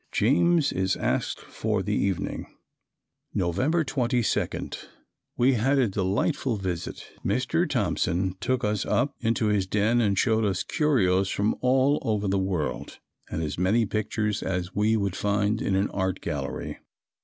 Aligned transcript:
James 0.11 0.73
is 0.73 0.95
asked 0.95 1.39
for 1.39 1.83
the 1.83 1.93
evening. 1.93 2.47
November 3.35 3.83
22. 3.83 4.71
We 5.37 5.53
had 5.53 5.77
a 5.77 5.87
delightful 5.87 6.55
visit. 6.57 7.05
Mr. 7.23 7.69
Thompson 7.69 8.35
took 8.39 8.63
us 8.63 8.83
up 8.83 9.13
into 9.19 9.45
his 9.49 9.67
den 9.67 10.01
and 10.01 10.17
showed 10.17 10.43
us 10.43 10.63
curios 10.63 11.29
from 11.29 11.53
all 11.61 11.99
over 12.01 12.27
the 12.27 12.39
world 12.39 12.97
and 13.29 13.43
as 13.43 13.59
many 13.59 13.85
pictures 13.85 14.41
as 14.41 14.73
we 14.73 14.97
would 14.97 15.15
find 15.15 15.61
in 15.61 15.75
an 15.75 15.87
art 15.91 16.19
gallery. 16.19 16.79